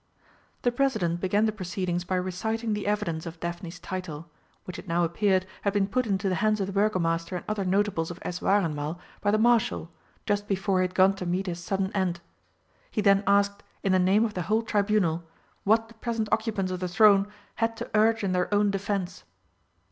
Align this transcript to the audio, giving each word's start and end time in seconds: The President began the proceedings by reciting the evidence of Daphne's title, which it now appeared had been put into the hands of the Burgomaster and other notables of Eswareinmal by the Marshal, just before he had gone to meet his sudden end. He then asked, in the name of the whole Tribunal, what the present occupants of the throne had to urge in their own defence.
The 0.63 0.71
President 0.71 1.21
began 1.21 1.45
the 1.45 1.51
proceedings 1.51 2.05
by 2.05 2.15
reciting 2.15 2.73
the 2.73 2.87
evidence 2.87 3.27
of 3.27 3.39
Daphne's 3.39 3.77
title, 3.77 4.27
which 4.65 4.79
it 4.79 4.87
now 4.87 5.03
appeared 5.03 5.45
had 5.61 5.73
been 5.73 5.85
put 5.85 6.07
into 6.07 6.27
the 6.27 6.33
hands 6.41 6.59
of 6.59 6.65
the 6.65 6.73
Burgomaster 6.73 7.35
and 7.35 7.45
other 7.47 7.63
notables 7.63 8.09
of 8.09 8.19
Eswareinmal 8.21 8.97
by 9.21 9.29
the 9.29 9.37
Marshal, 9.37 9.91
just 10.25 10.47
before 10.47 10.79
he 10.79 10.85
had 10.85 10.95
gone 10.95 11.13
to 11.17 11.27
meet 11.27 11.45
his 11.45 11.59
sudden 11.63 11.91
end. 11.93 12.19
He 12.89 13.01
then 13.01 13.23
asked, 13.27 13.61
in 13.83 13.91
the 13.91 13.99
name 13.99 14.25
of 14.25 14.33
the 14.33 14.41
whole 14.41 14.63
Tribunal, 14.63 15.23
what 15.65 15.87
the 15.87 15.93
present 15.93 16.29
occupants 16.31 16.71
of 16.71 16.79
the 16.79 16.87
throne 16.87 17.27
had 17.57 17.77
to 17.77 17.91
urge 17.93 18.23
in 18.23 18.31
their 18.31 18.51
own 18.51 18.71
defence. 18.71 19.23